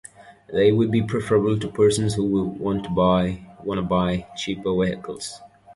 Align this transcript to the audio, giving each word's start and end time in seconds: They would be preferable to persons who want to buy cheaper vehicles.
They 0.51 0.71
would 0.71 0.89
be 0.89 1.03
preferable 1.03 1.59
to 1.59 1.67
persons 1.67 2.15
who 2.15 2.23
want 2.43 2.85
to 2.85 3.83
buy 3.83 4.25
cheaper 4.35 4.73
vehicles. 4.73 5.39